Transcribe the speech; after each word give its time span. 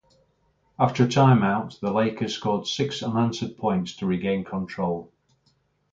After 0.79 1.03
a 1.03 1.07
timeout, 1.07 1.79
the 1.79 1.91
Lakers 1.93 2.33
scored 2.33 2.65
six 2.65 3.03
unanswered 3.03 3.55
points 3.55 3.95
to 3.97 4.07
regain 4.07 4.43
control. 4.43 5.11